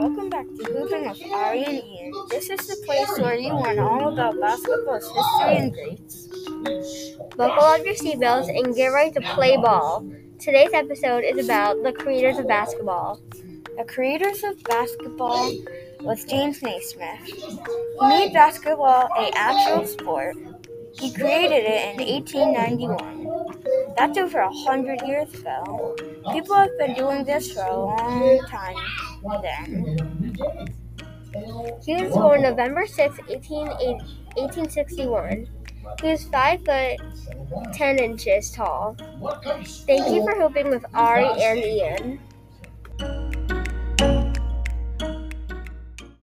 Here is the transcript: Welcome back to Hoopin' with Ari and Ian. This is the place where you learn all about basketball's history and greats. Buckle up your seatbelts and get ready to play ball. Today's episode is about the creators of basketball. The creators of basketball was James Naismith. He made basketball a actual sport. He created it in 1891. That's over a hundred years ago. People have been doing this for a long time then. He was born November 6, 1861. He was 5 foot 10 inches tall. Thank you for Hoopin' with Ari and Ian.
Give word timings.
Welcome 0.00 0.30
back 0.30 0.46
to 0.46 0.64
Hoopin' 0.64 1.10
with 1.10 1.30
Ari 1.30 1.62
and 1.62 1.84
Ian. 1.84 2.12
This 2.30 2.48
is 2.48 2.66
the 2.66 2.76
place 2.86 3.18
where 3.18 3.38
you 3.38 3.52
learn 3.52 3.78
all 3.78 4.10
about 4.10 4.40
basketball's 4.40 5.04
history 5.04 5.56
and 5.58 5.74
greats. 5.74 6.26
Buckle 7.36 7.64
up 7.64 7.84
your 7.84 7.94
seatbelts 7.94 8.48
and 8.48 8.74
get 8.74 8.86
ready 8.86 9.10
to 9.10 9.20
play 9.34 9.58
ball. 9.58 10.10
Today's 10.38 10.72
episode 10.72 11.22
is 11.24 11.44
about 11.44 11.82
the 11.82 11.92
creators 11.92 12.38
of 12.38 12.48
basketball. 12.48 13.20
The 13.76 13.84
creators 13.84 14.42
of 14.42 14.62
basketball 14.64 15.52
was 16.00 16.24
James 16.24 16.62
Naismith. 16.62 17.26
He 17.26 17.58
made 18.00 18.32
basketball 18.32 19.10
a 19.18 19.30
actual 19.34 19.86
sport. 19.86 20.34
He 20.94 21.12
created 21.12 21.64
it 21.66 22.00
in 22.00 22.06
1891. 22.06 23.29
That's 24.00 24.16
over 24.16 24.38
a 24.38 24.50
hundred 24.50 25.02
years 25.06 25.28
ago. 25.34 25.94
People 26.32 26.54
have 26.54 26.70
been 26.78 26.94
doing 26.94 27.22
this 27.22 27.52
for 27.52 27.60
a 27.60 27.76
long 27.76 28.40
time 28.48 28.74
then. 29.42 29.94
He 31.84 32.02
was 32.02 32.14
born 32.14 32.40
November 32.40 32.86
6, 32.86 32.96
1861. 32.96 35.46
He 36.00 36.08
was 36.08 36.24
5 36.24 36.64
foot 36.64 36.96
10 37.74 37.98
inches 37.98 38.50
tall. 38.52 38.96
Thank 39.86 40.08
you 40.08 40.24
for 40.24 40.34
Hoopin' 40.34 40.70
with 40.70 40.86
Ari 40.94 41.42
and 41.42 41.58
Ian. 41.58 42.20